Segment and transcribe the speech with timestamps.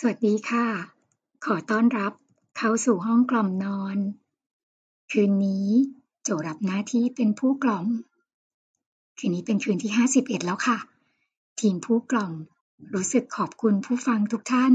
[0.00, 0.66] สวัสดีค่ะ
[1.44, 2.12] ขอต้อนรับ
[2.56, 3.98] เข้าสู่ห้องกล่อมนอน
[5.12, 5.68] คืนนี้
[6.22, 7.86] โจรับหน้าที่เป็นผู้กล่อม
[9.18, 10.78] คืนนี้เป็นคืนที่ 51 แล้วค่ะ
[11.60, 12.32] ทีมผู้กล่อม
[12.94, 14.74] รู้สึกขอบคุณผู้ฟังทุกท่าน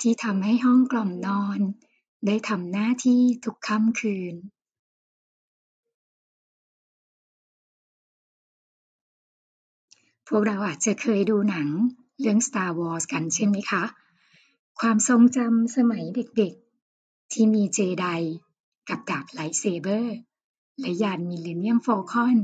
[0.00, 1.60] ที่ทำให้ห้องกล่อมนอน
[2.26, 4.34] ได้ทำหน้าที่ทุกค่ำคืน
[10.28, 11.68] พวกเราอาจจะเคยดูหนัง
[12.20, 13.84] เรื่อง Star Wars กันใช่ไหมคะ
[14.80, 18.06] ความทรงจำสมัยเด็กๆ ที่มีเจได
[18.88, 20.16] กับดาบ lightsaber
[20.80, 22.38] และยานมิลเลนเนียมโฟลคอน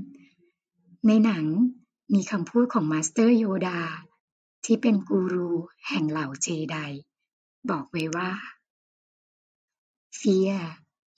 [1.07, 1.47] ในหนัง
[2.15, 3.81] มีคำพูดของ master โยดา
[4.65, 5.51] ที่เป็นกูรู
[5.89, 6.77] แห่งเหล่าเจได
[7.71, 8.33] บอกไว้ว่า
[10.21, 10.63] Fear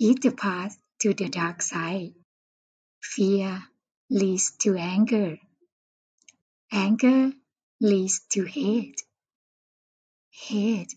[0.07, 2.15] is the path to the dark side.
[3.13, 3.65] Fear
[4.09, 5.31] leads to anger.
[6.73, 7.33] Anger
[7.81, 9.03] leads to hate.
[10.31, 10.95] Hate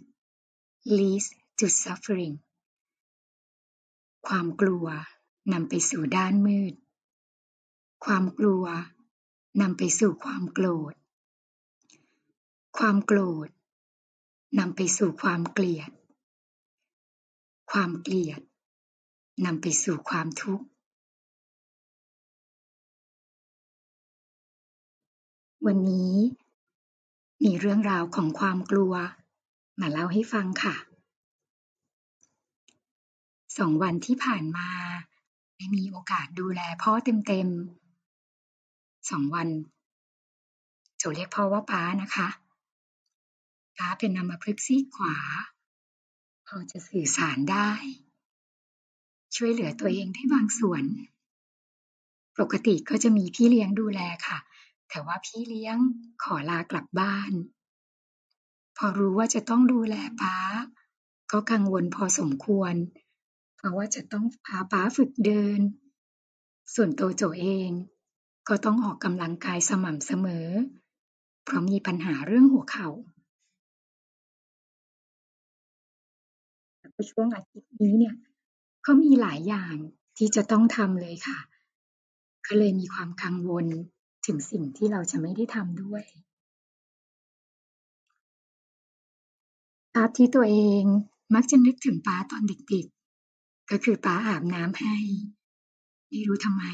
[0.95, 1.27] leads
[1.59, 2.35] to suffering.
[4.27, 4.87] ความกลัว
[5.53, 6.73] นำไปสู่ด้านมืด
[8.05, 8.65] ความกลัว
[9.61, 10.93] นำไปสู่ความโกรธ
[12.77, 13.49] ความโกรธ
[14.59, 15.91] นำไปสู่ความเกลียด
[17.71, 18.41] ความเกลียด
[19.45, 20.65] นำไปสู่ความทุกข์
[25.65, 26.15] วันนี้
[27.43, 28.93] มีเรื่องราวของความกลัว
[29.79, 30.75] มาเล่าให้ฟังค่ะ
[33.57, 34.69] สองวันที่ผ่านมา
[35.55, 36.91] ได้มีโอกาสดูแลพ่อ
[37.27, 39.47] เต็มๆสองวัน
[40.97, 42.27] โจเรียกพ่อว่าป๊านะคะ
[43.77, 45.15] ป๊าเป็นอัมาพฤกซีกขวา
[46.47, 47.69] พอจะสื่อสารได้
[49.35, 50.83] ช่วยเหลือตัวเองได้บางส่วน
[52.39, 54.37] ปกติก็จะมีพี่เลี้ยงดูแลค่ะ
[54.89, 55.77] แต่ว่าพี่เลี้ยง
[56.23, 57.31] ขอลากลับบ้าน
[58.77, 60.37] พอรู้ว่าจะต้องดูแลป๊า
[61.31, 62.73] ก็กังวลพอสมควร
[63.55, 65.59] เพราะว่าจะต้องพาป๊าฝึกเดิน
[66.75, 67.69] ส่วนตัวโจเอง
[68.47, 70.47] ก็ต้องออกกำลังกายสม่ำเสมอ
[71.43, 72.89] เพราะมีปัญหาเรื่องหัวเข่า
[77.11, 78.15] ช่วงอาทิตย์นี้เนี่ย
[78.85, 79.75] ก็มีหลายอย่าง
[80.17, 81.39] ที่จะต้องทำเลยค่ะ
[82.47, 83.65] ก็เลยมีความกังวล
[84.25, 90.83] ถึงสิ่งที่เราจะไม่ได้ทำด้วยาพที่ตัวเอง
[91.33, 94.95] มักจะนึกถึงป๊าตอนเด็กๆ ก็คือป๊าอาบน้ำให้
[96.09, 96.65] ไม่รู้ทำไม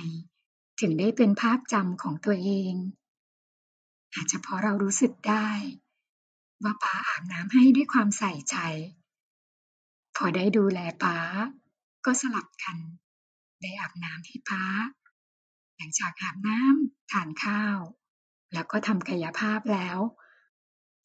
[0.79, 2.73] ถึงได้เป็นภาพจำของตัวเอง
[4.13, 5.47] อาจจะเพราะเรารู้สึกได้
[6.63, 8.57] ว่าป๊าอาบน้ำให้ด้วยความใส่ใจ
[10.15, 11.17] พอได้ดูแลป๊า
[12.05, 12.77] ก็สลับกัน
[13.61, 14.63] ได้อาบน้ำให้ป๊า
[15.75, 17.77] หลังจากอาบน้ำทานข้าว
[18.53, 19.97] แล้วก็ทำกายภาพแล้ว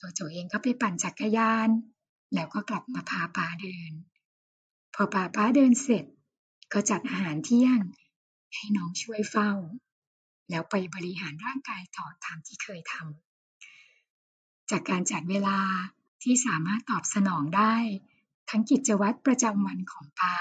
[0.00, 1.68] ตัวโจเองก็ไปปั่นจักรยาน
[2.34, 3.92] แล้วก็กลับมาพาป๊าเดิน
[4.94, 6.04] พอพาป๊าเดินเสร็จ
[6.72, 7.80] ก็จัดอาหารเที่ยง
[8.54, 9.52] ให้น้องช่วยเฝ้า
[10.50, 15.60] แล้วไปบริหารร่างกายต่อตามที่เคยทำจากการจัดเวลา
[16.22, 17.74] ที่สามารถตอบสนองได้
[18.50, 20.36] ทั้งกิจวัตรประจำวันของป๊า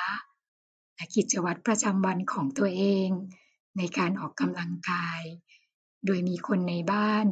[0.95, 3.09] และกิจวัตรประจำวันของตัวเอง
[3.77, 5.21] ในการออกกำลังกาย
[6.05, 7.27] โดยมีคนในบ้าน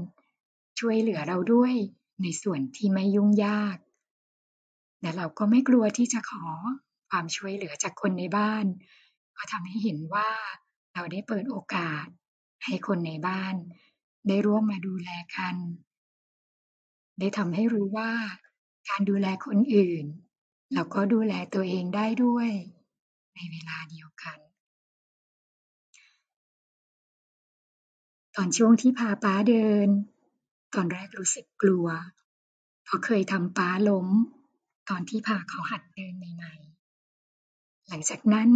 [0.80, 1.74] ช่วยเหลือเราด้วย
[2.22, 3.78] ในส่วนที่ไม่ยุ่งยาก
[5.06, 6.46] และเราก็ไม่กลัวที่จะขอ
[7.10, 8.66] ความช่วยเหลือจากคนในบ้าน
[9.38, 10.30] ก็ทำให้เห็นว่า
[10.94, 12.06] เราได้เปิดโอกาส
[12.66, 13.56] ให้คนในบ้าน
[14.28, 15.56] ได้ร่วมมาดูแลกัน
[17.20, 18.12] ได้ทำให้รู้ว่า
[18.90, 20.06] การดูแลคนอื่น
[20.74, 22.50] เราก็ดูแลตัวเองได้ด้วย
[23.36, 24.38] ในเวลาเดียวกัน
[28.36, 29.88] ตอนช่วงที่พาป๊าเดิน
[30.74, 31.88] ตอนแรกรู้สึกกลัว
[32.84, 34.08] เพราะเคยทำป๊าล้ม
[34.90, 38.50] ตอนที่พาเขาหัดเดินใหม่ๆ หลังจากนั้น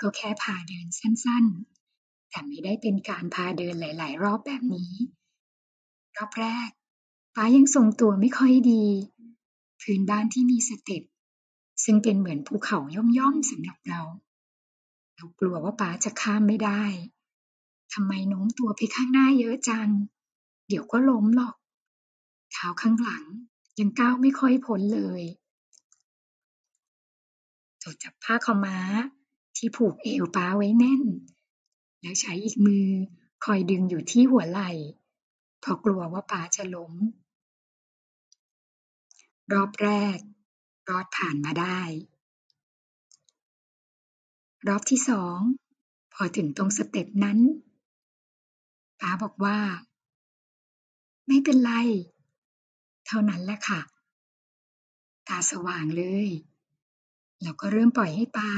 [0.00, 4.92] ก็แค่พาเดินสั้นๆ แต่ไม่ได้เป็นการพาเดินหลาย ๆ รอบแบบนี้
[6.16, 6.70] รอบแรก
[7.34, 8.86] ป๊ายังทรงตัวไม่ค่อยดี
[9.80, 11.02] พื้นบ้านที่มีสเต็ป
[11.84, 12.78] ซึ่งเป็นเหมือนภูเขา
[13.18, 14.00] ย่อมๆสำหรับเรา
[15.16, 16.82] เรากลัวว่าป๊าจะข้ามไม่ได้
[17.92, 19.88] ทำไมโน้มตัวไปข้างหน้าเยอะจัง
[20.68, 21.54] เดี๋ยวก็ล้มหรอก
[22.52, 23.24] เท้าข้างหลัง
[23.78, 25.22] ยังก้าวไม่ค่อยพ้นเลย
[27.80, 28.78] โจจับผ้าขาวม้า
[29.56, 31.02] ที่ผูกเอวป๊าไว้แน่น
[32.00, 32.88] แล้วใช้อีกมือ
[33.44, 34.70] คอยดึงอยู่ที่หัวไหล่
[35.60, 36.92] เพราะกลัวว่าป๊าจะล้ม
[39.52, 40.18] รอบแรก
[40.88, 41.80] รอดผ่านมาได้
[44.66, 45.38] รอบที่สอง
[46.14, 47.38] พอถึงตรงสเต็ปนั้น
[49.00, 49.58] ป๊าบอกว่า
[51.26, 51.72] ไม่เป็นไร
[53.06, 53.80] เท่านั้นแหละค่ะ
[55.28, 56.28] ตาสว่างเลย
[57.42, 58.50] แล้วก็เริ่มปล่อยให้ป้า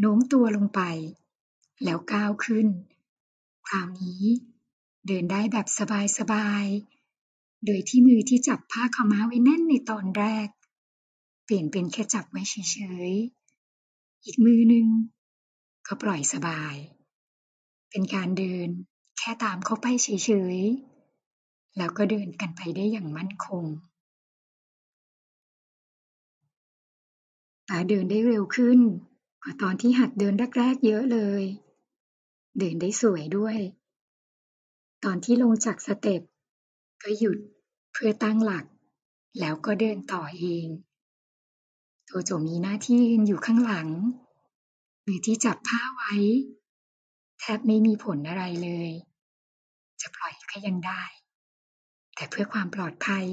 [0.00, 0.80] โน้มตัวลงไป
[1.84, 2.66] แล้วก้าวขึ้น
[3.66, 4.24] คราวนี้
[5.06, 5.66] เดินได้แบบ
[6.18, 10.48] สบายๆ โดยที่มือที่จับผ้าขม้าไว้แน่นในตอนแรก
[11.44, 12.78] เปลี่ยนเป็นแค่จับไว้เฉ
[13.08, 14.86] ยๆ อีกมือหนึ่ง
[15.86, 16.74] ก็ปล่อยสบาย
[17.90, 18.68] เป็นการเดิน
[19.18, 20.08] แค่ตามเขาไปเฉ
[20.56, 23.64] ยๆ แล้วก็เดินกันไปได้อย่างมั่นคง
[27.68, 28.80] ป๋าเดินได้เร็วขึ้น
[29.42, 31.44] กว่าตอนที่หัดเดินแรกๆเยอะเลย
[32.58, 33.58] เดินได้สวยด้วย
[35.04, 36.22] ตอนที่ลงจากสเต็ป
[37.02, 37.38] ก็หยุด
[37.92, 38.64] เพื่อตั้งหลัก
[39.40, 40.66] แล้วก็เดินต่อเอง
[42.06, 43.88] โจโจมีหน้าที่ยืนอยู่ข้างหลัง
[45.06, 46.14] มือที่จับผ้าไว้
[47.40, 48.90] แทบไม่มีผลอะไรเลย
[50.00, 51.02] จะปล่อยก็ยังได้
[52.14, 53.26] แต่เพื่อความปลอดภัย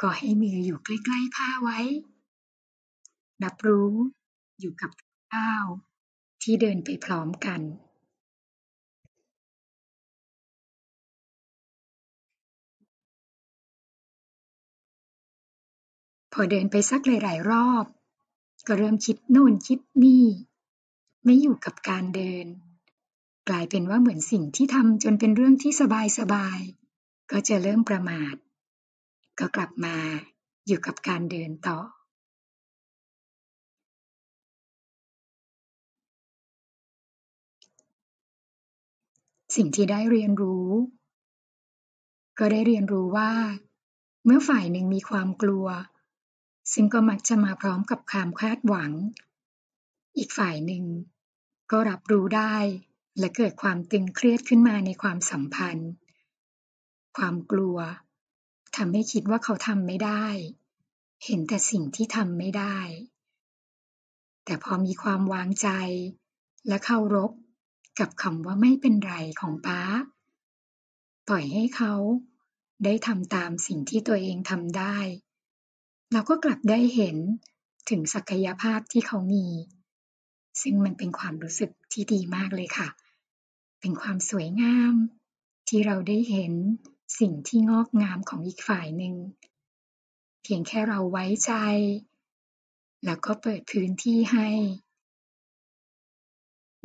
[0.00, 1.80] ก็ให้มืออยู่ใกล้ๆผ้าไว้
[3.44, 3.92] รับรู้
[4.60, 4.90] อยู่กับ
[5.34, 5.66] ก้าว
[6.42, 7.60] ที่เดินไปพร้อมกัน
[16.32, 17.84] พอเดินไปสักหลาย ๆ รอบ
[18.66, 20.26] ก็เริ่มคิดโน่นคิดนี่
[21.24, 22.46] ไม่อยู่กับการเดิน
[23.48, 25.72] กลายเป็นว่าเหมือนสิ่งที่ทำจนเป็นเรื่องที่
[26.18, 26.58] สบาย
[26.96, 28.34] ๆ ก็จะเริ่มประมาท
[29.38, 29.96] ก็กลับมา
[30.66, 31.78] อยู่กับการเดินต่อ
[39.54, 40.68] สิ่งที่ได้เรียนรู้
[42.38, 43.32] ก็ได้เรียนรู้ว่า
[44.24, 45.66] เมื่อฝ่ายหนึ่งมีความกลัว
[46.72, 48.92] ซึ่งก็มักจะมาพร้อมกับความคาดหวัง
[50.16, 50.84] อีกฝ่ายหนึ่ง
[51.70, 52.56] ก็รับรู้ได้
[53.18, 55.90] และเกิดความตึงเครียดขึ้นมาในความสัมพันธ์
[57.16, 57.78] ความกลัว
[58.76, 60.26] ทำให้คิดว่าเขาทำไม่ได้
[61.24, 62.78] เห็นแต่สิ่งที่ทำไม่ได้
[64.44, 65.68] แต่พอมีความวางใจ
[66.68, 67.32] และเคารพ
[67.98, 69.82] กับคำว่าไม่เป็นไรของป๊า
[71.28, 71.94] ปล่อยให้เขา
[72.84, 74.96] ได้ทำตามสิ่งที่ตัวเองทำได้
[76.12, 77.16] เราก็กลับได้เห็น
[77.90, 79.46] ถึงศักยภาพที่เขามี
[80.62, 82.88] ซึ่งมันเป็นความรู้สึกที่ดีมากเลยค่ะ
[83.80, 84.94] เป็นความสวยงาม
[85.68, 86.52] ที่เราได้เห็น
[87.20, 89.14] สิ่งที่งอกงามของอีกฝ่ายหนึ่ง
[90.42, 91.52] เพียงแค่เราไว้ใจ
[93.04, 94.48] แล้วก็เปิดพื้นที่ให้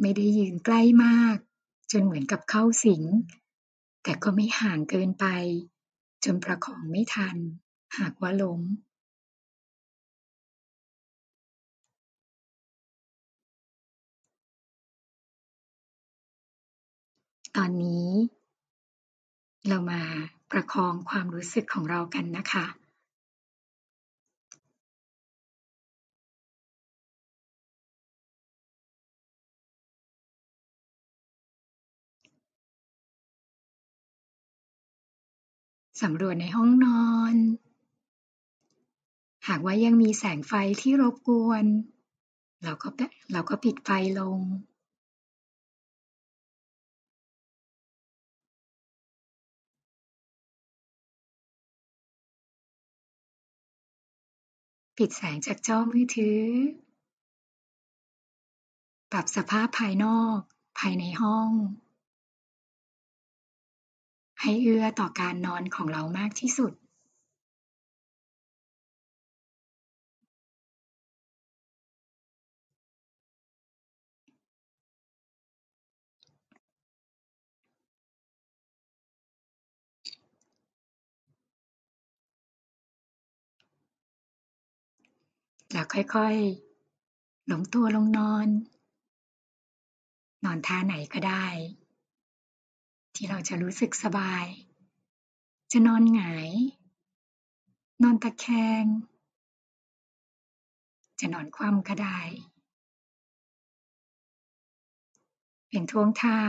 [0.01, 1.37] ไม่ได้ยืนใกล้มาก
[1.91, 3.03] จนเหมือนกับเข้าสิง
[4.03, 5.25] แต่ก็ไม่ห่างเกินไป
[6.23, 7.37] จนประคองไม่ทัน
[7.97, 8.61] หากว่าล้ม
[17.55, 18.09] ตอนนี้
[19.67, 20.01] เรามา
[20.51, 22.65] ประคองความรู้สึกของเรากันนะคะ
[36.01, 37.35] สำรวจในห้องนอน
[39.47, 41.65] หากว่ายังมีแสงไฟที่รบกวน
[42.63, 42.89] เราก็
[43.31, 43.89] เราก็ปิดไฟ
[44.19, 44.39] ลง
[54.97, 56.43] ปิดแสงจากจอมือถือ
[59.11, 60.39] ปรับสภาพภายนอก
[60.79, 61.49] ภายในห้อง
[64.41, 66.73] ให้เอื้อต่อการนอนของเรามากที่สุด
[85.71, 88.47] แล้วค่อยๆ หลงตัวลงนอน
[90.45, 91.45] นอนท่าไหนก็ได้
[93.19, 94.45] ที่เราจะรู้สึกสบาย
[95.71, 96.51] จะนอนหงาย
[98.03, 98.45] นอนตะแค
[98.83, 98.85] ง
[101.19, 102.19] จะนอนคว่ำก็ได้
[105.69, 106.39] เป็นท่วงท่า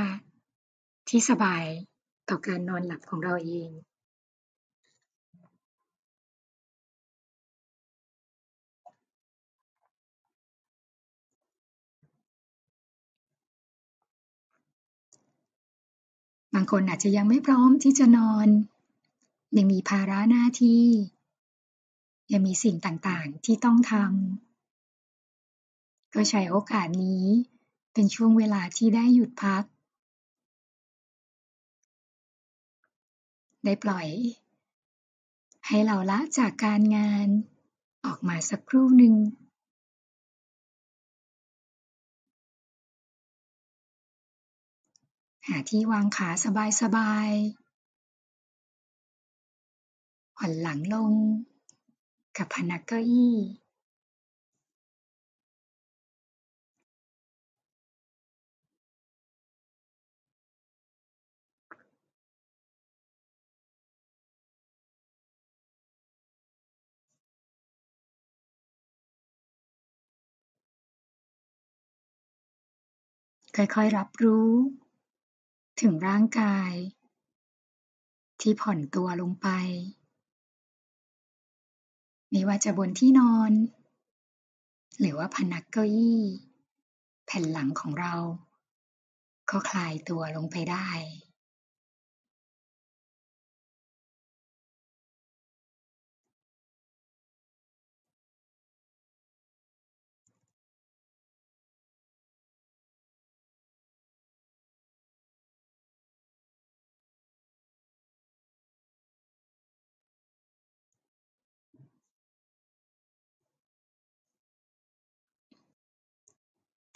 [1.09, 1.65] ที่สบาย
[2.29, 3.71] ต่อการนอนหลับของเราเอง
[16.55, 18.49] บางคนอาจจะยังไม่พร้อมที่จะนอน
[19.57, 20.85] ยังมีภาระหน้าที่
[22.33, 27.25] ยังมีสิ่งต่างๆที่ต้องทำก็ใช้โอกาสนี้
[27.93, 29.65] เป็นช่วงเวลาที่ได้หยุดพัก
[33.65, 34.09] ได้ปล่อย
[35.67, 37.29] ให้เราละจากการงาน
[38.07, 39.15] ออกมาสักครู่หนึ่ง
[45.49, 46.29] หาที่วางขา
[46.81, 47.69] สบายๆ
[50.37, 51.13] ผ่อนหลังลง
[52.37, 53.37] กับพนักเก้าอี้
[73.57, 74.49] ค่อยๆ รับรู้
[75.83, 76.73] ถึงร่างกาย
[78.41, 79.49] ที่ผ่อนตัวลงไป
[82.31, 83.53] ไม่ว่าจะบนที่นอน
[85.01, 86.23] หรือว่าพนักเก้าอี้
[87.27, 88.15] แผ่นหลังของเรา
[89.51, 90.89] ก็คลายตัวลงไปได้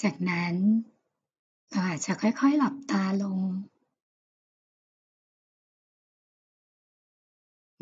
[0.03, 0.55] จากนั้น
[1.71, 3.41] เราอาจจะค่อยๆหลับตาลง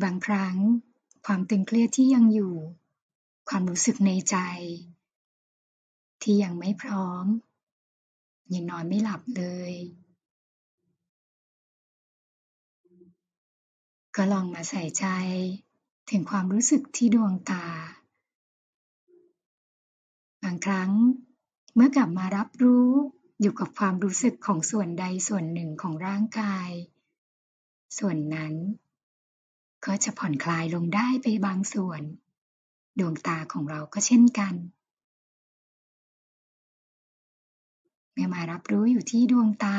[0.02, 0.56] บางครั้ง
[1.26, 2.54] ความตึงเครียดที่ยังอยู่
[3.48, 4.36] ความรู้สึกในใจ
[6.22, 7.24] ที่ยังไม่พร้อม
[8.54, 9.72] ยังนอนไม่หลับเลย
[14.16, 15.06] ก็ลองมาใส่ใจ
[16.10, 17.66] ถึงความรู้สึกที่ดวงตา
[20.42, 20.90] บางครั้ง
[21.74, 22.88] เมื่อกลับมารับรู้
[23.40, 26.70] อยู่กับความรู้สึกของส่วนใดส่วนหนึ่งของร่างกาย
[27.98, 28.54] ส่วนนั้น
[29.84, 32.02] ก็จะผ่อนคลายลงได้ไปบางส่วน
[32.98, 34.54] ดวงตาของเราก็เช่นกัน
[38.12, 39.78] เมื่อมารับรู้อยู่ที่ดวงตา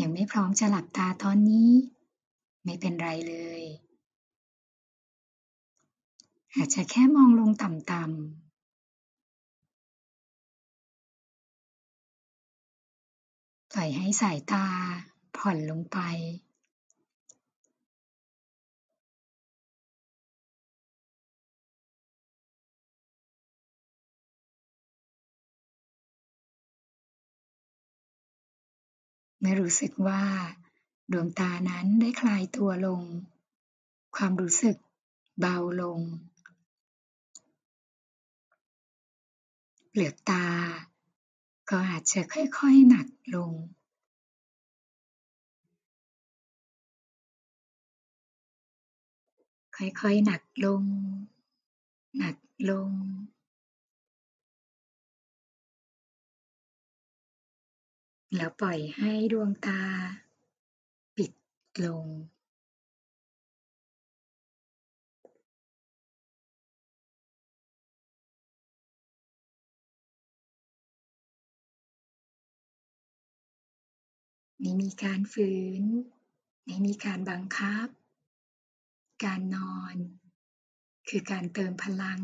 [0.00, 1.70] ยังไม่พร้อมจะหลับตาตอนนี้
[2.64, 3.62] ไม่เป็นไรเลย
[6.54, 8.47] อาจจะแค่มองลงต่ำๆ
[13.78, 14.66] ล่อยให้สายตา
[15.36, 15.98] ผ่อนลงไป
[29.40, 30.22] เมื่อรู้สึกว่า
[31.12, 33.02] ดวงตานั้นได้คลายตัวลง
[34.16, 34.76] ความรู้สึก
[35.40, 36.00] เบาลง
[39.90, 40.46] เปลือกตา
[41.70, 43.52] ก็อาจจะค่อยๆหนักลง
[49.76, 50.84] ค่อยๆหนักลง
[52.18, 52.36] หนัก
[52.70, 52.90] ลง
[58.36, 59.80] แล้วปล่อยให้ดวงตา
[61.16, 61.32] ปิด
[61.84, 62.06] ลง
[74.60, 75.50] ไม่มีการฝื
[75.80, 75.82] น
[76.64, 77.88] ไม่มีการบังคับ
[79.24, 79.94] การนอน
[81.08, 82.20] คือการเติมพลัง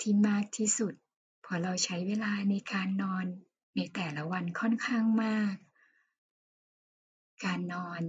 [0.00, 0.94] ที่มากที่สุด
[1.50, 3.26] พราะเราใช้เวลาในการนอน
[3.76, 5.54] ในแต่ละวันค่อนข้างมาก
[7.44, 8.02] การนอน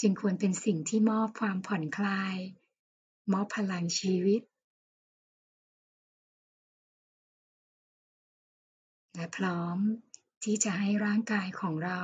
[0.00, 2.36] จึงควรเป็นสิ่งที่มอบความผ่อนคลาย
[3.32, 4.42] มอบพลังชีวิต
[9.14, 9.78] และพร้อม
[10.44, 12.00] ที่จะให้ร่างกายของเรา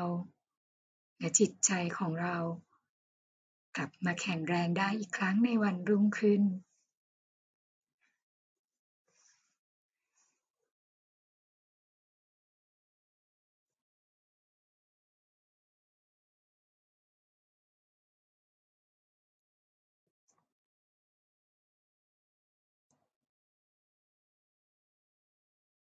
[1.18, 2.36] และจิตใจของเรา
[3.76, 6.42] กลับมาแข็งแรงได้อีกครั้งในวันรุ่งขึ้น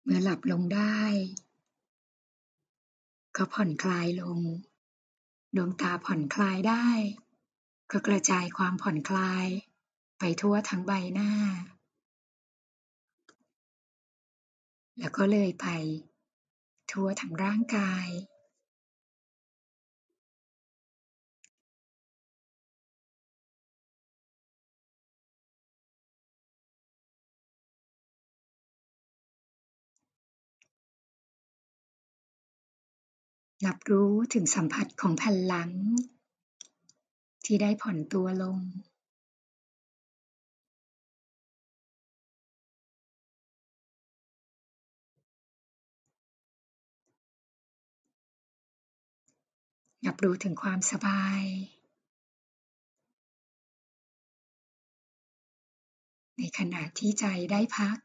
[0.04, 1.00] เมื่อหลับลงได้
[3.38, 4.40] ก็ผ่อนคลายลง
[5.56, 6.88] ดวงตาผ่อนคลายได้
[7.92, 9.48] ก็กระจายความผ่อนคลาย
[10.20, 11.32] ไปทั่วทั้งใบหน้า
[15.00, 15.68] แล้วก็เลยไป
[16.92, 18.08] ทั่วทั้งร่างกาย
[33.66, 35.72] รับรู้ถึงสัมผัสของแผ่นหลัง
[37.46, 38.60] ที่ได้ผ่อนตัวลง
[50.08, 51.42] รับรู้ถึงความสบาย
[56.38, 57.98] ในขณะที่ใจได้พัก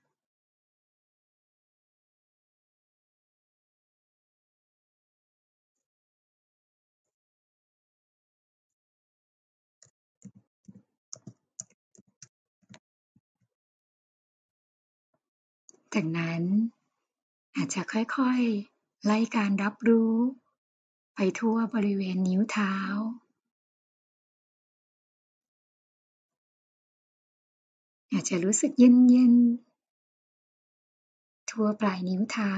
[15.95, 16.43] จากนั้น
[17.57, 20.15] อาจจะค่อยๆ ไล่การรับรู้
[21.15, 22.75] ไปทั่วบริเวณนิ้วเท้า
[28.13, 29.69] อาจจะรู้สึกเย็นๆ
[31.51, 32.55] ทั่วปลายนิ้วเท้า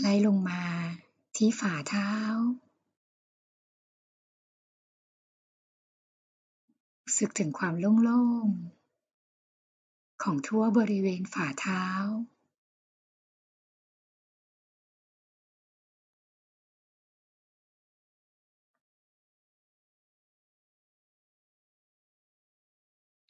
[0.00, 0.62] ไล่ลงมา
[1.36, 2.10] ที่ฝ่าเท้า
[7.04, 11.84] รู้สึกถึงความโล่งๆ ของทั่วบริเวณฝ่าเท้า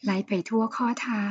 [0.05, 1.27] ไล่ไปทั่วข้อเท้า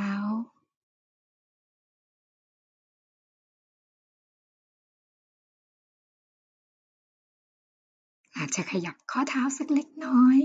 [8.36, 10.38] อาจจะขยับข้อเท้าสักเล็กน้อย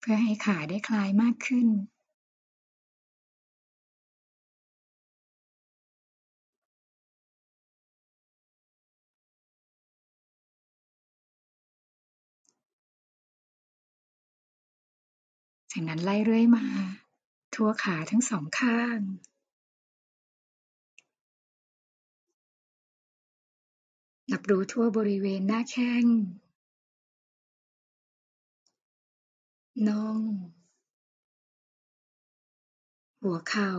[0.00, 1.68] เพื่อให้ขาได้คลายมากขึ้น
[15.72, 16.66] จากนั้นไล่เรื่อยมา
[17.54, 18.98] ทั่วขาทั้งสองข้าง
[24.32, 26.04] รับรู้ทั่วบริเวณหน้าแข้ง
[29.86, 30.20] น่อง
[33.22, 33.72] หัวเข่า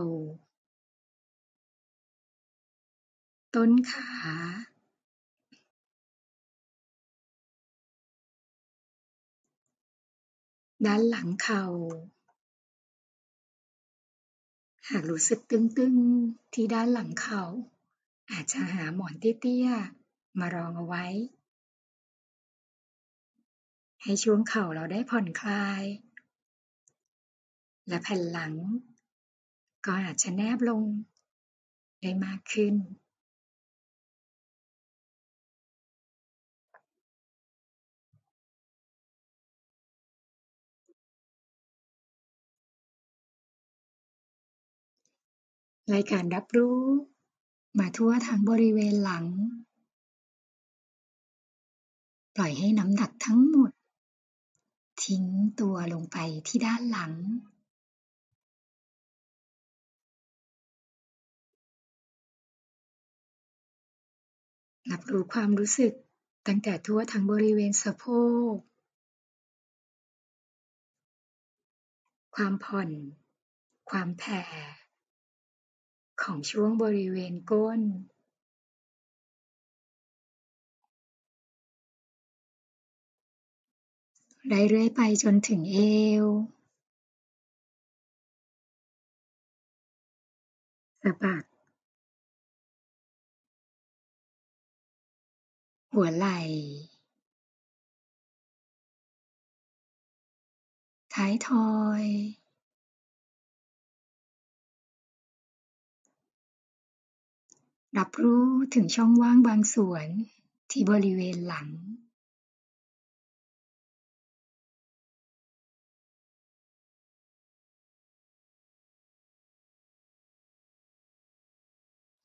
[3.54, 4.08] ต้นขา
[10.86, 11.64] ด้านหลังเข่า
[14.88, 17.42] หากรู้สึกตึงๆที่ด้านหลังเข่า
[18.30, 21.06] อาจจะหาหมอนเตี้ยๆมารองเอาไว้
[24.02, 25.84] ให้ช่วงเข่าเราได้ผ่อนคลาย
[27.88, 28.54] และแผ่นหลัง
[29.86, 30.82] ก็อาจจะแนบลง
[32.02, 32.74] ได้มากขึ้น
[45.88, 46.80] ไล่การรับรู้
[47.78, 49.26] มาทั่วทั้งบริเวณหลัง
[52.36, 53.70] ปล่อยให้น้ำหนักทั้งหมด
[55.04, 55.24] ทิ้ง
[55.60, 56.16] ตัวลงไป
[56.48, 57.12] ที่ด้านหลัง
[64.90, 65.92] รับรู้ความรู้สึก
[66.46, 68.04] ตั้งแต่ทั่วทั้งบริเวณสะโพ
[68.52, 68.54] ก
[72.36, 72.90] ความผ่อน
[73.90, 74.42] ความแผ่
[76.22, 77.80] ของช่วงบริเวณก้น
[84.52, 85.76] ไล่เรื่อยไปจนถึงเอ
[86.22, 86.26] ว
[91.02, 91.44] สะบัก
[95.94, 96.40] หัวไหล่
[101.14, 101.70] ท้ายทอ
[102.02, 102.04] ย
[107.98, 110.06] รับรู้ถึงช่องว่างบางส่วน
[110.70, 111.68] ที่บริเวณหลัง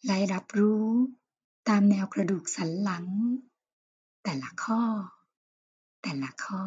[0.07, 0.85] ไล่รับรู้
[1.67, 3.05] ตามแนวกระดูกสันหลัง
[4.23, 4.81] แต่ละข้อ
[6.01, 6.63] แต่ละข้อ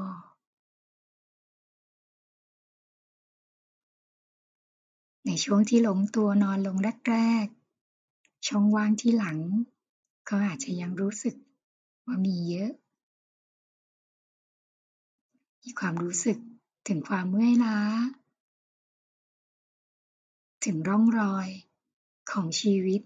[5.27, 6.77] ในช่วงที่หล้มตัวนอนลง
[7.11, 9.39] แรกๆ ช่องว่างที่หลัง
[10.29, 11.35] ก็อาจจะยังรู้สึก
[12.07, 12.73] ว่ามีเยอะ
[15.63, 16.39] มีความรู้สึก
[16.89, 17.79] ถึงความเมื่อยล้า
[20.65, 21.49] ถึงร่องรอย
[22.31, 23.03] ของชีวิต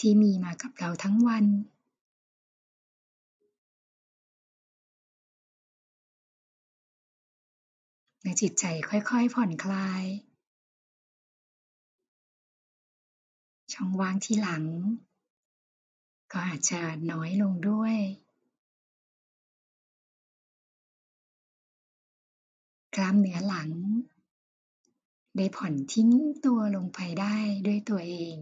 [0.00, 1.46] ที่มีมากับเราทั้งวัน
[8.20, 10.04] เมื่อจิตใจค่อยๆ ผ่อนคลาย
[13.72, 14.64] ช่องว่างที่หลัง
[16.32, 17.96] ก็อาจจะน้อยลงด้วย
[22.96, 23.70] กล้ามเนื้อหลัง
[25.36, 26.10] ได้ผ่อนทิ้ง
[26.44, 27.36] ตัวลงไปได้
[27.66, 28.36] ด้วยตัวเอง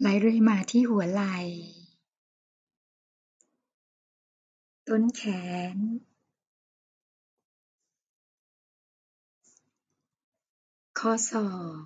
[0.00, 1.36] ไหลเรื่อยมาที่หัวไหล่
[4.88, 5.22] ต้นแข
[5.74, 5.76] น
[10.98, 11.48] ข้อศอ
[11.80, 11.82] ก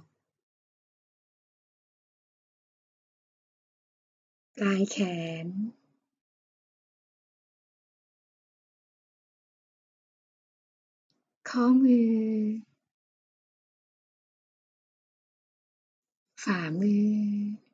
[4.57, 4.99] ปลายแข
[5.45, 5.47] น
[11.49, 12.23] ข้อมือ
[16.45, 17.72] ฝ่ามือ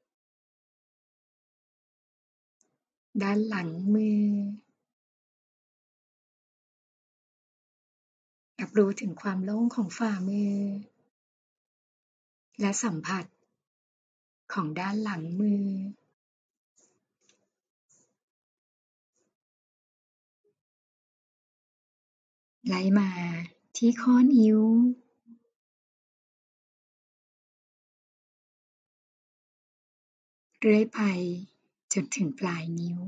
[3.23, 4.25] ด้านหลังมือ
[8.61, 10.57] รับรู้ถึงความโล่งของฝ่ามือ
[12.61, 13.25] และสัมผัส
[14.53, 15.65] ของด้านหลังมือ
[22.67, 23.11] ไหลมา
[23.77, 24.59] ที่ข้อนิ้ว
[30.61, 31.01] เรื่อยไป
[32.03, 33.01] นถึงปลายนิ้ว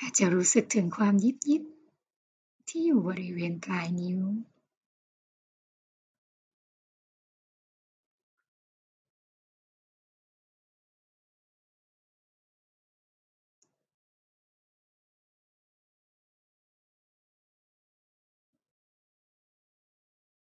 [0.00, 1.62] อาจจะรู้สึกถึงความยิบยิบ
[2.68, 4.20] ที่อยู่บริเวณปลายนิ้ว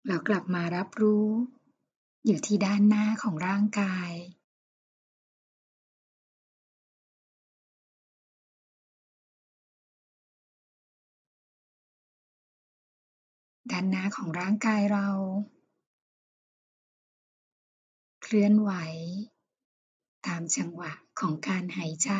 [0.09, 1.27] แล้วกลับมารับรู้
[2.25, 4.11] อยู่ที่ด้านหน้าของร่างกาย
[13.71, 15.09] ด้านหน้าของร่างกายเรา
[18.21, 18.71] เคลื่อนไหว
[20.27, 22.11] ตามจังหวะของการหายใจ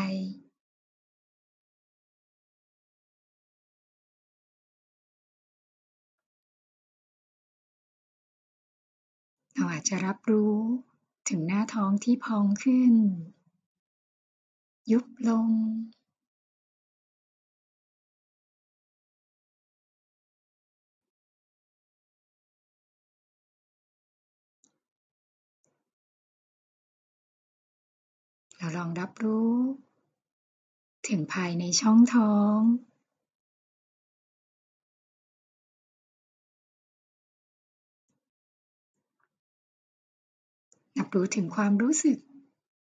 [9.60, 10.56] เราอาจจะรับรู้
[11.30, 12.94] ถึงหน้าท้องที่พองขึ้น
[14.92, 15.48] ยุบลง
[28.58, 29.54] เราลองรับรู้
[31.08, 32.58] ถึงภายในช่องท้อง
[41.00, 42.18] รับรู้ถึงความรู้สึก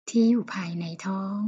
[0.09, 1.39] ที่อยู่ภายในท้อง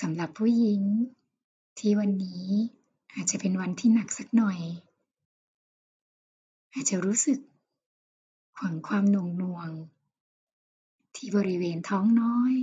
[0.00, 0.82] สำหรับผู้หญิง
[1.78, 2.46] ที่วันนี้
[3.14, 4.60] อาจจะเป็นวันที่หนักสักหน่อย
[6.72, 7.38] อาจจะรู้สึก
[8.58, 9.70] ขวงความหน่วงหน่วง
[11.16, 12.54] ที่บริเวณท้องน้อย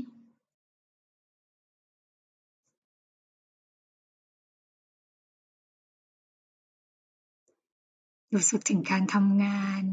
[8.36, 9.84] รู้สึกถึงการทำงาน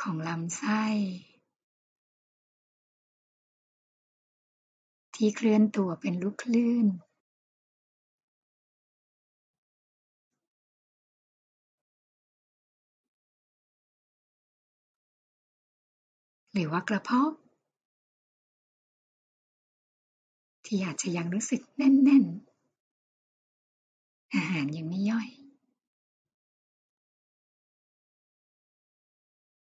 [0.00, 0.84] ของลำไส้
[5.14, 6.86] ที่เคลื่อนตัวเป็นลูกคลื่น
[16.52, 17.32] หรือว่ากระเพาะ
[20.66, 22.24] ที่อาจจะยังรู้สึกแน่น
[23.50, 25.28] ๆ อาหารยังไม่ย่อย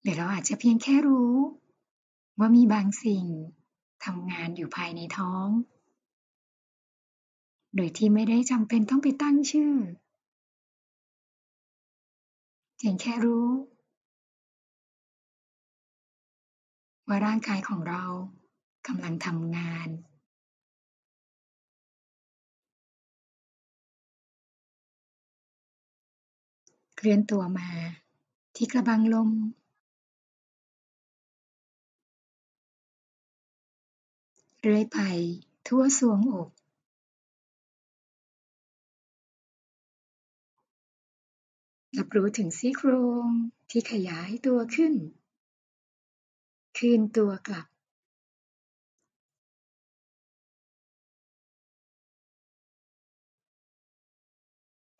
[0.01, 1.33] หรือเราอาจจะเพียงแค่รู้
[2.39, 3.25] ว่ามีบางสิ่ง
[4.05, 5.47] ทำงานอยู่ภายในท้อง
[7.75, 9.73] โดยที่ไม่ได้จำเป็นต้องไปตั้งชื่อ
[12.77, 13.47] เพียงแค่รู้
[17.07, 18.03] ว่าร่างกายของเรา
[18.87, 19.89] กำลังทำงาน
[26.95, 27.69] เคลื่อนตัวมา
[28.55, 29.29] ที่กระบังลม
[34.63, 34.99] เลื้อยไป
[35.67, 36.49] ทั่วซวงอก
[41.97, 42.91] รับรู้ถึงซี่โคร
[43.25, 43.27] ง
[43.69, 44.93] ที่ขยายตัวขึ้น
[46.77, 47.67] คืนตัวกลับ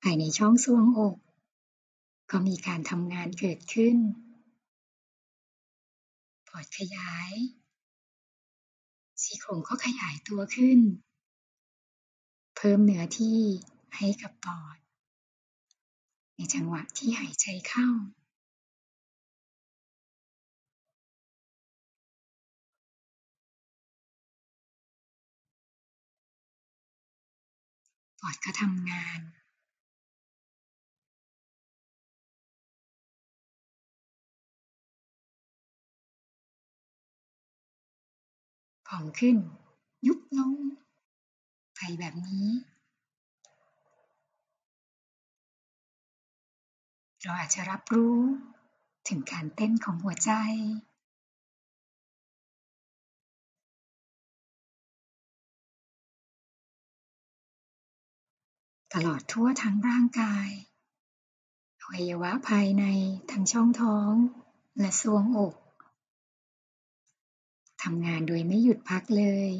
[0.02, 1.15] ภายในช่องซวงอก
[2.32, 3.97] ก็มีการทำงานเกิดขึ้น
[6.47, 7.32] ปอดขยาย
[9.21, 10.79] ซี่โครงก็ขยายตัวขึ้น
[12.55, 13.39] เพิ่มเนื้อที่
[13.97, 14.77] ให้กับปอด
[16.36, 17.89] ในจังหวะที่หายใจเข้า
[28.19, 29.19] ปอดก็ทำงาน
[38.95, 39.38] ผ่องขึ้น
[40.08, 40.54] ยุบลง
[41.75, 42.49] ไปแบบนี้
[47.21, 48.17] เราอาจจะรับรู้
[49.08, 50.32] ถึงการเต้นของหัวใจ
[58.93, 60.49] ตลอดทั่วทั้งร่างกาย
[61.82, 62.84] อวัยวะภายใน
[63.32, 64.12] ทั้งช่องท้อง
[64.80, 65.56] และทรวงอก
[67.83, 69.51] ทำงานโดยไม่หยุดพักเลย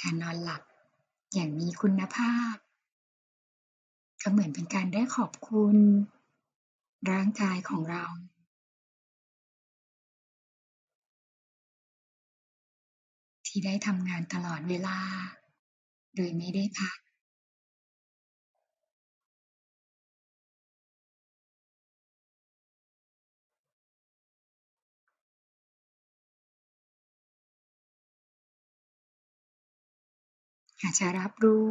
[0.00, 0.62] การนอนหลับ
[1.34, 2.54] อย่างมีคุณภาพ
[4.22, 5.76] ก็เหมือนเป็นการได้ขอบคุณ
[7.10, 8.04] ร่างกายของเรา
[13.50, 14.98] ที่ได้ทำงานตลอดเวลา
[16.16, 16.98] โดยไม่ได้พัก
[30.80, 31.68] อาจจะรับรู้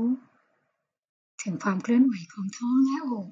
[1.44, 3.30] ถึงความเคลื่อนไหวของท้องและอก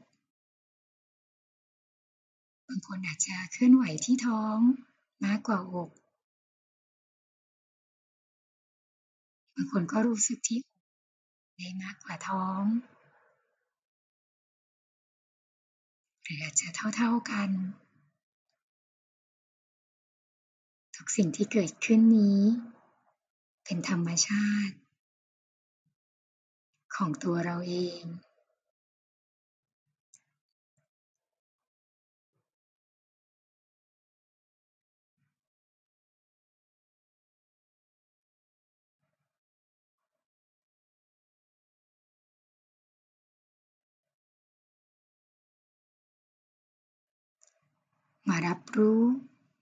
[2.68, 4.58] บางคนอาจจะเคลื่อนไหวที่ท้อง
[5.26, 5.90] มากกว่าอก
[9.60, 10.66] บางคนก็รู้สึกที่อก
[11.58, 12.64] ได้มากกว่าท้อง
[16.22, 17.50] หรืออาจจะเท่าๆกัน
[20.96, 22.42] ทุกสิ่งที่เกิดขึ้นนี้
[23.64, 24.76] เป็นธรรมชาติ
[26.96, 28.02] ของตัวเราเอง
[48.30, 49.02] มารับรู้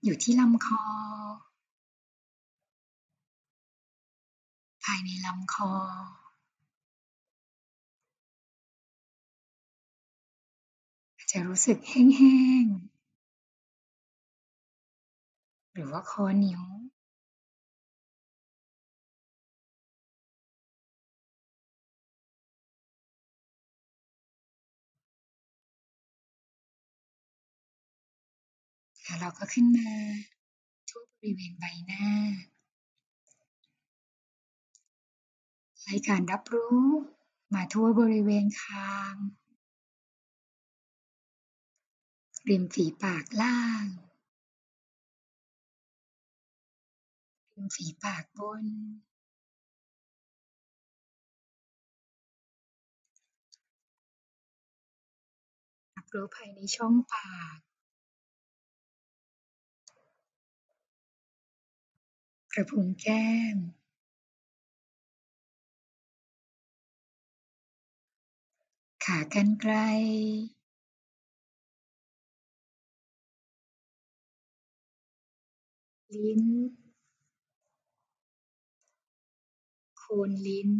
[0.04, 0.84] อยู่ที่ลำคอ
[4.84, 5.72] ภายในลำคอ
[11.16, 16.64] อาจจะรู้สึกแห้งๆ หรือว่าคอเหนียว
[29.20, 29.92] เราก็ขึ้นมา
[30.88, 32.06] ทั่วบริเวณใบหน้า
[35.86, 36.82] ให้การรับรู้
[37.54, 39.14] มาทั่วบริเวณคาง
[42.48, 43.84] ริมฝีปากล่าง
[47.54, 48.64] ริมฝีปากบน
[55.96, 57.58] รับรู้ภายในช่องปาก
[62.56, 63.58] กระพุ้งแก้ม
[69.04, 69.74] ขากรรไกร
[76.14, 76.42] ลิ้น
[79.98, 80.70] โคนลิ้น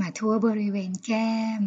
[0.00, 1.62] มาทั่วบริเวณแก้ม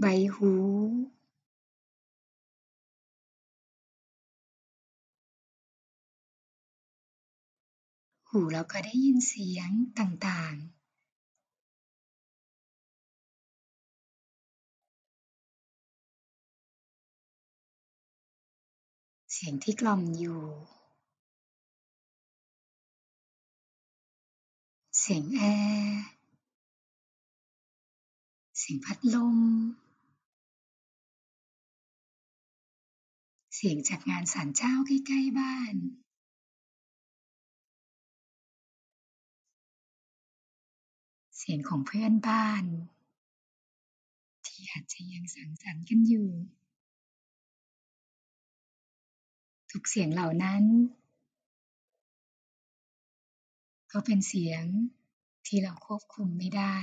[0.00, 0.52] ใบหู
[8.30, 10.66] หูเราก็ได้ยินเสียงต่างๆ
[19.32, 20.40] เสียงที่กล่อมอยู่
[25.10, 25.42] สียงแอ
[25.82, 26.02] ร์
[28.58, 29.38] เสียงพัดลม
[33.54, 35.74] เสียงจากงานศาลเจ้าใกล้ๆบ้าน
[41.36, 42.64] เสียงของเพื่อนบ้าน
[44.46, 46.30] ที่อาจจะยังสังสรรค์กันอยู่
[49.70, 50.64] ทุกเสียงเหล่านั้น
[53.92, 54.66] ก็เป็นเสียง
[55.46, 56.76] ที่เราควบคุมไม่ได้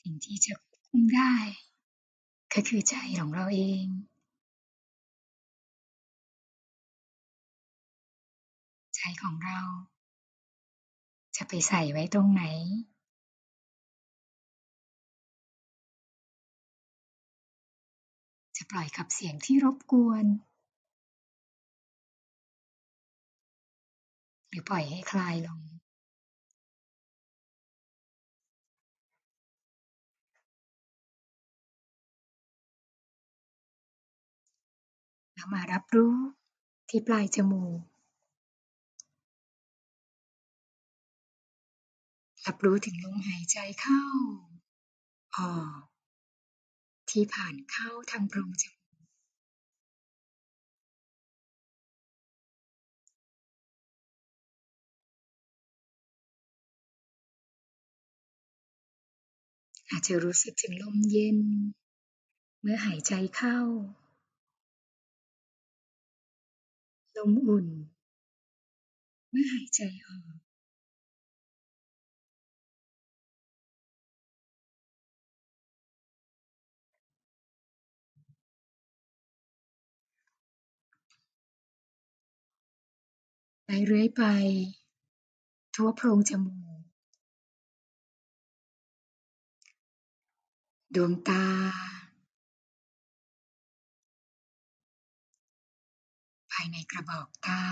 [0.00, 1.34] สิ่งที่จะควบคุมได้
[2.52, 3.86] ก็คือใจของเราเอง
[8.96, 9.60] ใจของเรา
[11.36, 12.44] จะไปใส่ไว้ตรงไหน
[18.56, 20.26] จะปล่อยกับเสียงที่รบกวน
[24.54, 25.60] หรือปล่อยให้คลายลง
[35.34, 36.14] แล้วมารับรู้
[36.88, 37.80] ที่ปลายจมูก
[42.46, 44.02] รับรู้ถึงลมหายใจเข้า
[45.36, 45.80] ออก
[47.10, 48.64] ที่ผ่านเข้าทางโพรงจ
[59.90, 61.38] อาจจะรู้สึกถึงลมเย็น
[62.60, 63.58] เมื่อหายใจเข้า
[67.16, 67.68] ลมอุ่น
[69.30, 70.22] เมื่อหายใจออก
[83.66, 84.24] ไปเรื่อยไป
[85.74, 86.73] ทั่วโพรงจมูก
[90.94, 91.44] ดวงตา
[96.52, 97.62] ภายในกระบอกตา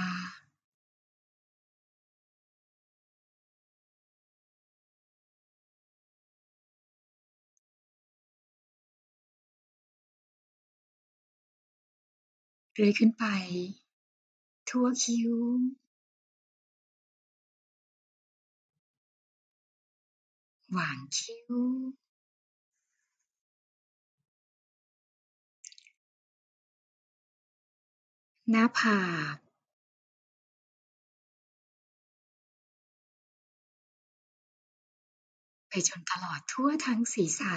[12.74, 13.24] เรื่อยขึ้นไป
[14.68, 15.32] ทั่วคิ้ว
[20.72, 21.52] หว่างคิ้ว
[28.50, 29.02] หน้าผา
[29.34, 29.36] ก
[35.68, 37.54] ไปจนตลอดทั่วทั้งศีรษะ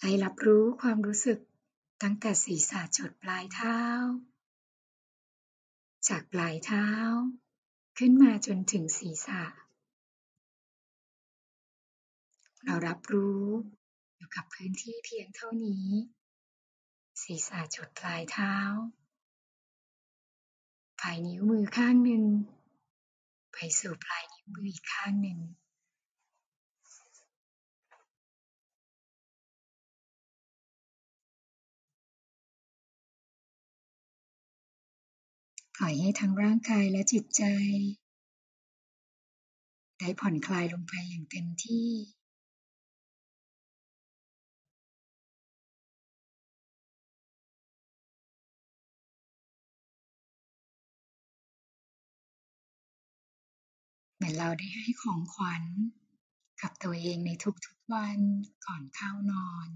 [0.00, 1.38] ให้รับรู้ความรู้สึก
[2.02, 3.78] ตั้งแต่ศีรษะจดปลายเท้า
[6.08, 6.88] จากปลายเท้า
[7.98, 9.42] ขึ้นมาจนถึงศีรษะ
[12.64, 13.44] เรารับรู้
[14.28, 15.86] อยู่กับพื้นที่เพียงเท่านี้
[17.22, 18.54] ศีรษะจรดปลายเท้า
[21.00, 22.24] ปลายนิ้วมือข้างหนึ่ง
[23.52, 25.38] ไปสู่ปลายนิ้วมืออีกข้างหนึ่ง
[35.76, 37.42] ปล่อยให้ทั้งร่างกายและจิตใจ
[39.98, 41.88] ได้ผ่อนคลายลงไปอย่างเต็มที่
[54.18, 55.64] เหมือนเราได้ให้ของขวัญ
[56.62, 57.30] กับตัวเองใน
[57.66, 58.18] ทุกๆวัน
[58.66, 59.68] ก่อนเข้านอน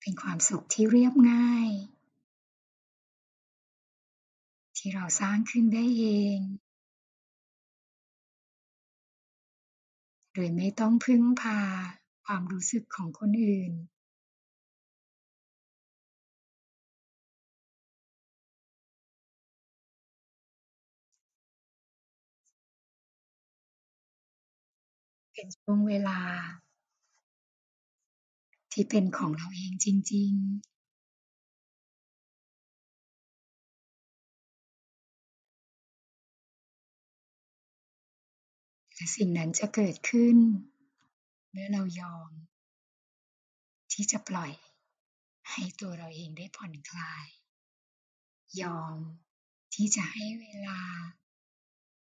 [0.00, 1.70] เป็นความสุขที่เรียบง่าย
[4.76, 6.04] ที่เราสร้างขึ้นได้เอ
[6.36, 6.38] ง
[10.34, 11.60] โดยไม่ต้องพึ่งพา
[12.26, 13.72] ความรู้สึกของคนอื่น
[25.42, 26.20] เป็นช่วงเวลา
[28.72, 30.42] ที่เป็นของเราเองจริง ๆ
[38.94, 40.36] และสิ่งนั้นจะเกิดขึ้น
[41.50, 42.30] เมื่อเรายอม
[43.92, 44.52] ที่จะปล่อย
[45.50, 47.26] ให้ตัวเราเองได้ผ่อนคลาย
[48.62, 48.96] ยอม
[49.74, 50.80] ที่จะให้เวลา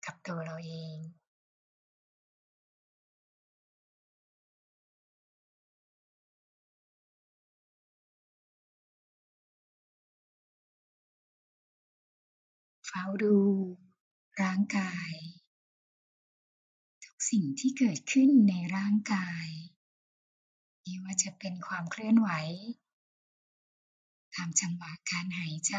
[0.05, 0.97] กับตัวเราเอง
[12.93, 13.37] เฝ้าดู
[14.41, 15.13] ร่างกาย
[17.03, 19.47] ทุกสิ่งที่เกิดขึ้นในร่างกาย
[20.81, 22.29] ไม่ว่าจะเป็นความเคลื่อนไหว
[24.35, 25.75] ตามจังหวะการหายใจ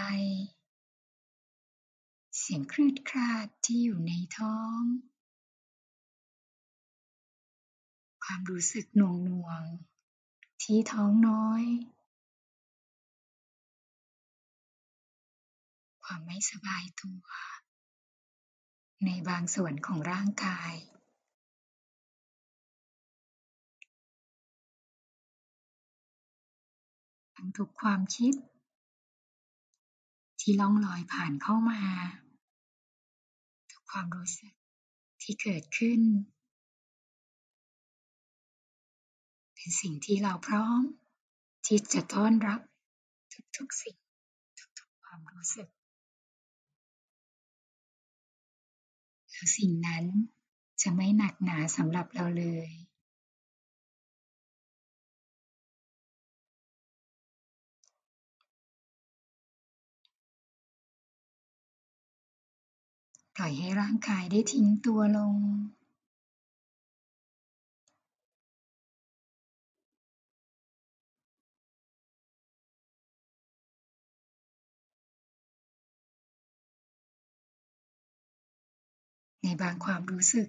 [2.38, 4.80] เสียงคลืดคลาดที่อยู่ในท้อง
[8.24, 9.62] ความรู้สึกหน่วงหน่วง
[10.62, 11.64] ที่ท้องน้อย
[16.04, 17.24] ความไม่สบายตัว
[19.04, 20.74] ในบางส่วนของร่างกาย
[27.36, 28.34] ทั้งทุกความคิด
[30.40, 31.82] ที่ล่องลอยผ่านเข้ามา
[33.70, 34.52] ทุกความรู้สึก
[35.22, 36.00] ที่เกิดขึ้น
[39.54, 40.80] เป็นสิ่งที่เราพร้อม
[41.66, 42.60] ที่จะต้อนรับ
[43.56, 43.96] ทุกๆสิ่ง
[44.78, 45.68] ทุกๆความรู้สึก
[49.56, 50.04] สิ่งนั้น
[50.82, 52.68] จะไม่หนักหนาสำหรับเราเลย
[63.36, 65.36] ปล่อยให้ร่างกายได้ทิ้งตัวลง
[79.42, 80.48] ในบางความรู้สึก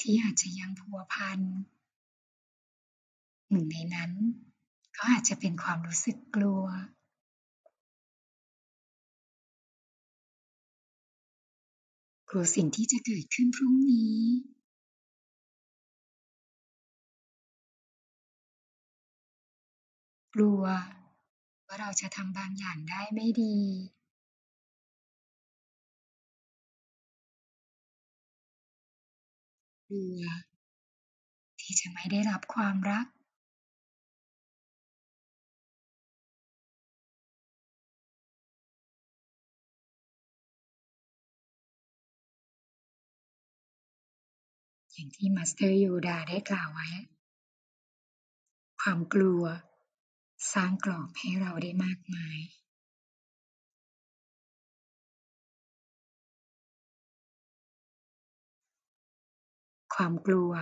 [0.00, 1.40] ที่อาจจะยังพัวพัน
[3.50, 4.12] หนึ่งในนั้น
[4.96, 6.64] ก็อาจจะเป็นความรู้สึกกลัว
[12.28, 14.20] กลัวสิ่งที่จะเกิดขึ้นพรุ่งนี้
[20.34, 20.62] กลัว
[21.66, 23.56] ว่าเราจะทำบางอย่างได้ไม่ดี
[29.94, 30.24] กลัว
[31.60, 33.06] ที่จะไม่ได้รับความรัก
[44.92, 46.88] อย่างที่ master โยดาได้กล่าวไว้
[48.80, 49.42] ความกลัว
[50.52, 52.38] สร้างกรอบให้เราได้มากมาย
[59.94, 60.52] ความกลัว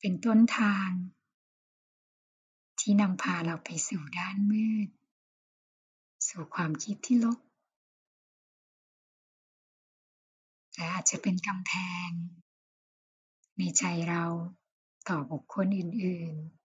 [0.00, 0.88] เป็นต้นทาง
[2.80, 4.88] ที่นำพาเราไปสู่ด้านมืด
[6.28, 7.38] สู่ความคิดที่ลบ
[10.74, 11.72] และอาจจะเป็นกำแพ
[12.08, 12.10] ง
[13.58, 14.24] ในใจเรา
[15.08, 16.64] ต่อบุคคลอื่น ๆ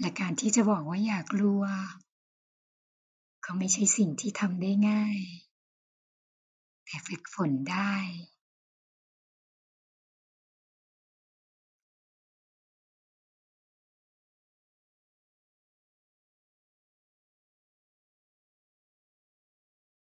[0.00, 1.62] และการที่จะบอกว่าอย่ากลัว
[3.48, 5.18] ก็ไม่ใช่สิ่งที่ทำได้ง่าย
[6.84, 7.94] แต่ฝึกฝนได้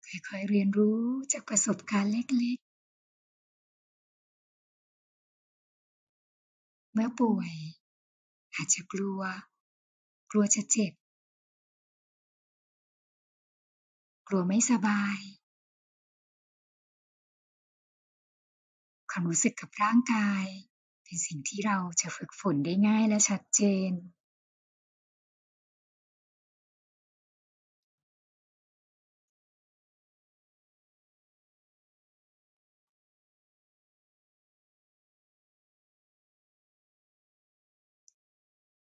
[0.06, 1.00] ค่อยๆเรียนรู้
[1.32, 7.52] จากประสบการณ์เล็กๆ เมื่อป่วย
[8.54, 9.20] อาจจะกลัว
[10.30, 10.92] กลัวจะเจ็บ
[14.32, 15.18] กลัวไม่สบาย
[19.10, 20.44] ความรู้สึกกับร่างกาย
[21.04, 23.92] เป็นสิ่งที่เราจะฝึกฝนได้ง่ายและชัดเจน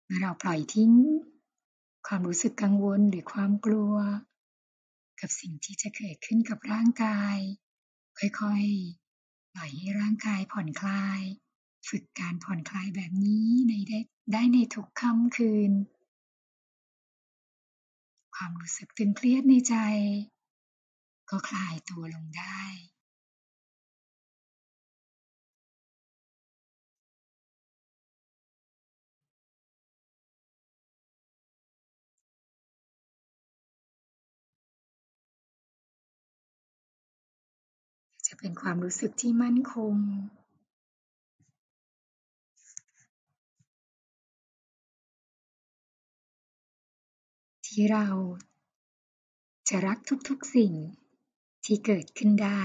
[0.05, 0.93] เมื่อเราปล่อยทิ้ง
[2.07, 3.93] ความรู้สึกกังวลหรือความกลัว
[5.21, 7.37] กับสิ่งที่จะเกิดขึ้นกับร่างกาย
[8.19, 11.21] ค่อยๆ ปล่อยให้ร่างกายผ่อนคลาย
[11.89, 13.99] ฝึกการผ่อนคลายแบบนี้ในได้
[14.33, 15.71] ได้ในทุกค่ำคืน
[18.35, 19.75] ความรู้สึกตึงเครียดในใจ
[21.29, 22.61] ก็คลายตัวลงได้
[38.39, 39.95] เป็นความรู้สึกที่มั่นคง
[47.65, 48.07] ที่เรา
[49.69, 49.97] จะรัก
[50.29, 50.73] ทุกๆสิ่ง
[51.65, 52.63] ที่เกิดขึ้นได้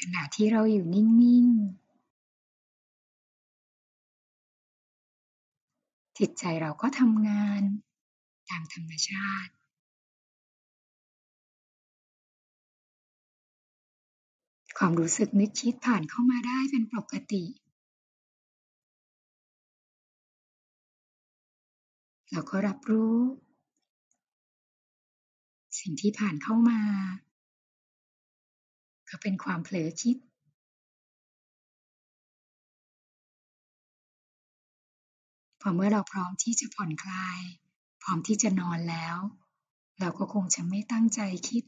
[0.00, 1.88] ขณะที่เราอยู่นิ่ง ๆ
[6.18, 7.62] จิตใจเราก็ทำงาน
[8.50, 9.52] ตามธรรมชาติ
[14.78, 17.44] ความรู้สึกนึกคิดผ่านเข้ามาได้เป็นปกติ
[22.30, 23.16] เราก็รับรู้
[25.80, 26.80] สิ่งที่ผ่านเข้ามา
[29.08, 30.16] ก็เป็นความเผลอคิด
[35.60, 37.40] พอเมื่อเราพร้อมที่จะผ่อนคลาย
[38.02, 39.16] พร้อมที่จะนอนแล้ว
[40.00, 41.64] เราก็คงจะไม่ตั้งใจคิด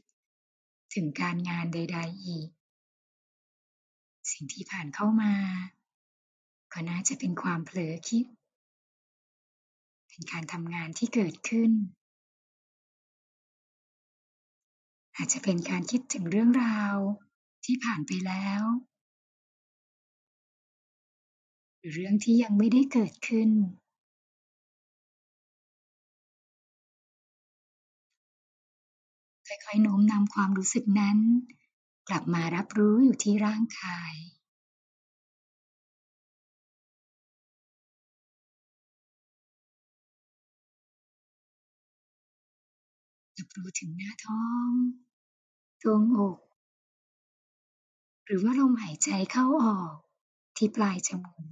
[0.93, 2.49] ถึงการงานใด ๆ อีก
[4.31, 5.33] สิ่งที่ผ่านเข้ามา
[6.73, 8.25] ก็น่าจะเป็นความเผลอคิด
[10.09, 11.71] เป็นการทำงานที่เกิดขึ้น
[15.15, 16.97] อาจจะเป็นการคิดถึงเรื่องราว
[17.65, 18.63] ที่ผ่านไปแล้ว
[21.77, 23.49] หรือเรื่องที่ยังไม่ได้เกิดขึ้น
[29.47, 31.17] ค่อยๆโน้มนำความรู้สึกนั้น
[32.09, 34.13] กลับมารับรู้อยู่ที่ร่างกาย
[43.37, 44.69] รับรู้ถึงหน้าท้อง
[45.81, 46.37] ตรงอก
[48.33, 49.93] รือว่าลมหายใจเข้าออก
[50.57, 51.51] ที่ปลายจมูก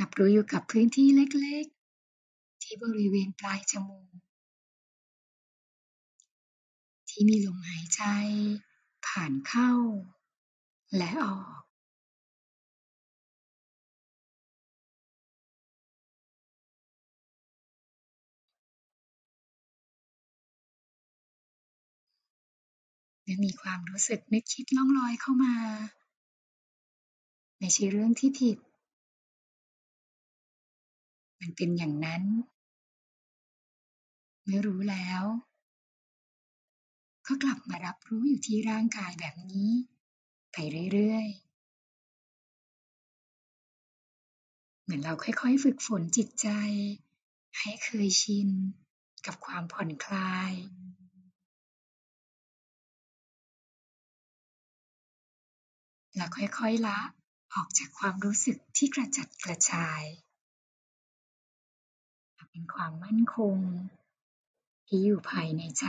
[0.00, 4.16] รับรู้อยู่กับพื้นที่เล็กๆ ที่บริเวณปลายจมูก
[7.08, 8.02] ที่มีลมหายใจ
[9.06, 9.72] ผ่านเข้า
[10.96, 11.67] และออก
[23.28, 25.54] เมื่อมีความรู้สึกนึกคิดล่องลอยเข้ามา
[27.58, 28.58] ไม่ใช่เรื่องที่ผิด
[31.40, 32.22] มันเป็นอย่างนั้น
[34.44, 35.22] เมื่อรู้แล้ว
[37.26, 39.70] ก็กลับมารับรู้อยู่ที่ร่างกายแบบนี้
[40.52, 40.56] ไป
[40.92, 41.30] เรื่อย ๆ
[44.82, 46.48] เหมือนเราค่อย ๆ ฝึกฝนจิตใจ
[47.58, 48.48] ให้เคยชิน
[49.26, 50.52] กับความผ่อนคลาย
[56.18, 57.00] และค่อยๆละ
[57.54, 60.02] ออกจากความรู้สึกที่กระจัดกระจาย
[62.50, 63.56] เป็นความมั่นคง
[64.86, 65.86] ที่อยู่ภายในใจ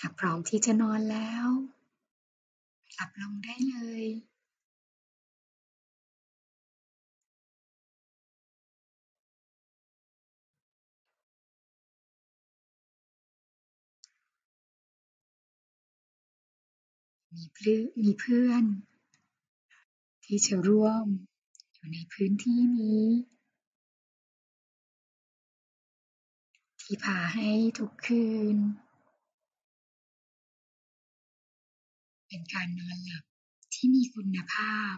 [0.00, 1.46] หากพร้อมที่จะนอนแล้ว
[2.94, 4.04] หลับลงได้เลย
[17.34, 18.64] มีพลือมีเพื่อน
[20.24, 21.06] ที่จะร่วม
[21.72, 23.06] อยู่ในพื้นที่นี้
[26.80, 28.56] ที่พาให้ทุกคืน
[32.36, 33.24] เป็นการนอนหลับ
[33.74, 34.96] ที่มีคุณภาพ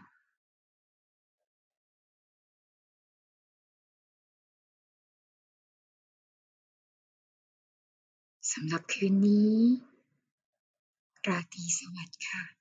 [8.53, 9.57] สำหรับคืนนี้
[11.29, 12.58] ราตรีสวัสดิ์ค่ะ